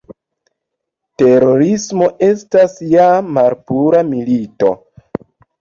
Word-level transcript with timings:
Terorismo 1.23 2.09
estas 2.29 2.79
ja 2.97 3.07
malpura 3.39 4.03
"milito". 4.11 4.73